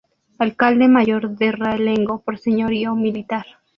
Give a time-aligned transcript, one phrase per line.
[0.39, 3.45] Alcalde Mayor de Realengo por Señorío: Militar.